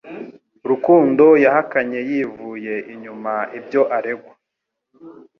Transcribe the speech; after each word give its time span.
Rukundo 0.69 1.25
yahakanye 1.43 1.99
yivuye 2.09 2.75
inyuma 2.93 3.33
ibyo 3.57 3.81
aregwa 3.97 4.33